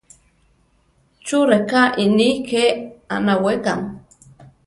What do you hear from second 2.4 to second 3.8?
ké anaweka?